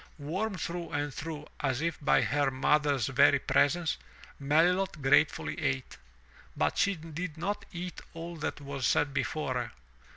[0.17, 3.97] Warmed through and through as if by her mother's very presence,
[4.39, 5.97] Melilot gratefully ate.
[6.57, 9.71] But she did not eat all that was set before her.